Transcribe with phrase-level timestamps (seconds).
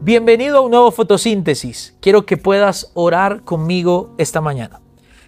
[0.00, 1.96] Bienvenido a un nuevo fotosíntesis.
[2.00, 4.80] Quiero que puedas orar conmigo esta mañana.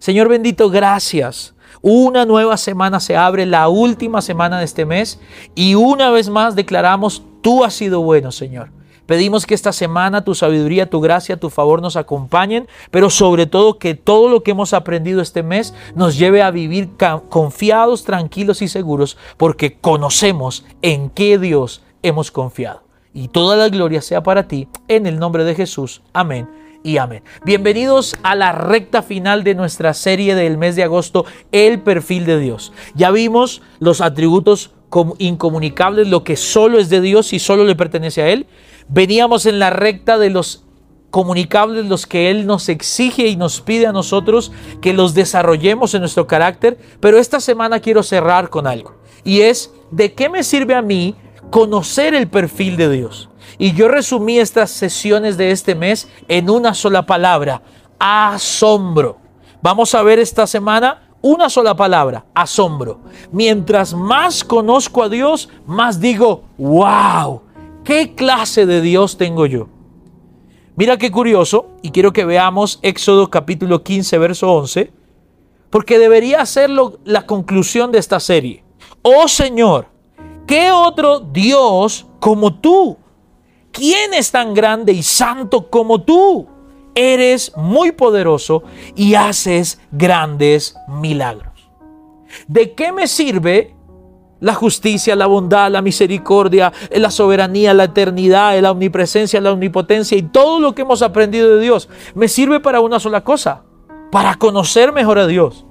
[0.00, 1.54] Señor bendito, gracias.
[1.80, 5.20] Una nueva semana se abre, la última semana de este mes,
[5.54, 8.72] y una vez más declaramos, tú has sido bueno, Señor.
[9.06, 13.78] Pedimos que esta semana tu sabiduría, tu gracia, tu favor nos acompañen, pero sobre todo
[13.78, 16.90] que todo lo que hemos aprendido este mes nos lleve a vivir
[17.28, 24.02] confiados, tranquilos y seguros, porque conocemos en qué Dios hemos confiado y toda la gloria
[24.02, 26.02] sea para ti, en el nombre de Jesús.
[26.12, 26.48] Amén
[26.82, 27.22] y amén.
[27.44, 32.38] Bienvenidos a la recta final de nuestra serie del mes de agosto, El perfil de
[32.38, 32.72] Dios.
[32.94, 34.72] Ya vimos los atributos
[35.18, 38.46] incomunicables, lo que solo es de Dios y solo le pertenece a Él.
[38.88, 40.64] Veníamos en la recta de los
[41.10, 46.00] comunicables, los que Él nos exige y nos pide a nosotros que los desarrollemos en
[46.00, 48.96] nuestro carácter, pero esta semana quiero cerrar con algo.
[49.24, 51.14] Y es, ¿de qué me sirve a mí
[51.50, 53.28] conocer el perfil de Dios.
[53.58, 57.62] Y yo resumí estas sesiones de este mes en una sola palabra,
[57.98, 59.18] asombro.
[59.60, 63.00] Vamos a ver esta semana una sola palabra, asombro.
[63.30, 67.42] Mientras más conozco a Dios, más digo, wow,
[67.84, 69.68] ¿qué clase de Dios tengo yo?
[70.76, 74.90] Mira qué curioso, y quiero que veamos Éxodo capítulo 15, verso 11,
[75.68, 76.70] porque debería ser
[77.04, 78.64] la conclusión de esta serie.
[79.02, 79.88] Oh Señor,
[80.50, 82.96] ¿qué otro Dios como tú?
[83.70, 86.48] ¿Quién es tan grande y santo como tú?
[86.92, 88.64] Eres muy poderoso
[88.96, 91.70] y haces grandes milagros.
[92.48, 93.76] ¿De qué me sirve
[94.40, 100.22] la justicia, la bondad, la misericordia, la soberanía, la eternidad, la omnipresencia, la omnipotencia y
[100.22, 101.88] todo lo que hemos aprendido de Dios?
[102.16, 103.62] Me sirve para una sola cosa,
[104.10, 105.64] para conocer mejor a Dios.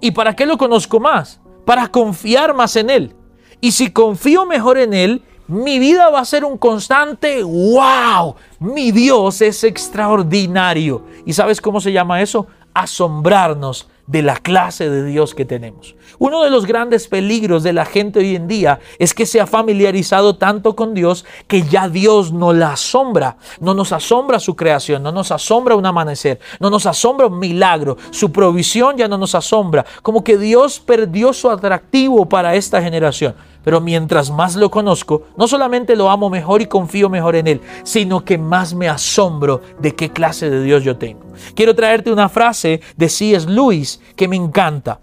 [0.00, 1.40] ¿Y para qué lo conozco más?
[1.64, 3.16] Para confiar más en Él.
[3.64, 8.92] Y si confío mejor en Él, mi vida va a ser un constante, wow, mi
[8.92, 11.02] Dios es extraordinario.
[11.24, 12.46] ¿Y sabes cómo se llama eso?
[12.74, 15.96] Asombrarnos de la clase de Dios que tenemos.
[16.18, 19.46] Uno de los grandes peligros de la gente hoy en día es que se ha
[19.46, 23.38] familiarizado tanto con Dios que ya Dios no la asombra.
[23.60, 27.96] No nos asombra su creación, no nos asombra un amanecer, no nos asombra un milagro.
[28.10, 29.86] Su provisión ya no nos asombra.
[30.02, 33.34] Como que Dios perdió su atractivo para esta generación.
[33.64, 37.60] Pero mientras más lo conozco, no solamente lo amo mejor y confío mejor en Él,
[37.82, 41.24] sino que más me asombro de qué clase de Dios yo tengo.
[41.54, 43.48] Quiero traerte una frase de C.S.
[43.48, 45.00] Lewis que me encanta.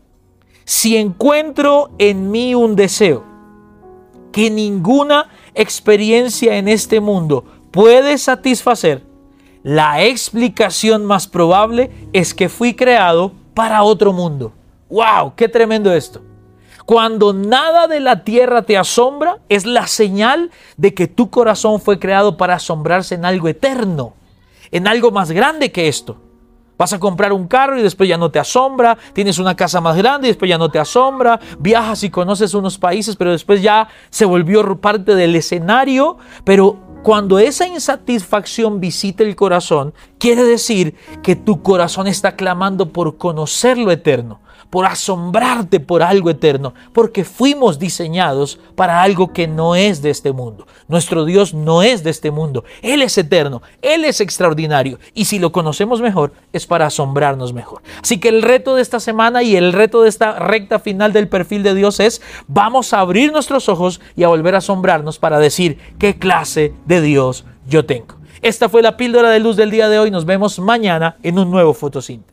[0.63, 3.23] Si encuentro en mí un deseo
[4.31, 9.03] que ninguna experiencia en este mundo puede satisfacer,
[9.63, 14.53] la explicación más probable es que fui creado para otro mundo.
[14.89, 15.33] ¡Wow!
[15.35, 16.30] ¡Qué tremendo esto!
[16.85, 21.99] Cuando nada de la tierra te asombra, es la señal de que tu corazón fue
[21.99, 24.13] creado para asombrarse en algo eterno,
[24.71, 26.17] en algo más grande que esto.
[26.77, 29.95] Vas a comprar un carro y después ya no te asombra, tienes una casa más
[29.95, 33.87] grande y después ya no te asombra, viajas y conoces unos países, pero después ya
[34.09, 41.35] se volvió parte del escenario, pero cuando esa insatisfacción visita el corazón, quiere decir que
[41.35, 44.39] tu corazón está clamando por conocer lo eterno
[44.69, 50.31] por asombrarte por algo eterno, porque fuimos diseñados para algo que no es de este
[50.31, 50.67] mundo.
[50.87, 55.39] Nuestro Dios no es de este mundo, Él es eterno, Él es extraordinario, y si
[55.39, 57.81] lo conocemos mejor, es para asombrarnos mejor.
[58.01, 61.27] Así que el reto de esta semana y el reto de esta recta final del
[61.27, 65.39] perfil de Dios es, vamos a abrir nuestros ojos y a volver a asombrarnos para
[65.39, 68.15] decir qué clase de Dios yo tengo.
[68.41, 70.09] Esta fue la píldora de luz del día de hoy.
[70.09, 72.30] Nos vemos mañana en un nuevo fotosíntesis.